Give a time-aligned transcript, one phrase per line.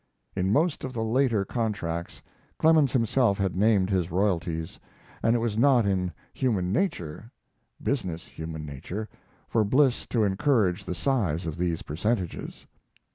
[0.35, 2.23] In most of the later contracts
[2.57, 4.79] Clemens himself had named his royalties,
[5.21, 7.29] and it was not in human nature
[7.83, 9.07] business human nature
[9.47, 12.65] for Bliss to encourage the size of these percentages.